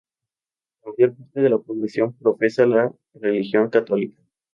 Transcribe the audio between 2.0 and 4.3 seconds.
profesa la religión católica.